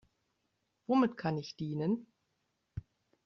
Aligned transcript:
Womit 0.87 1.15
kann 1.15 1.37
ich 1.37 1.57
dienen? 1.57 2.07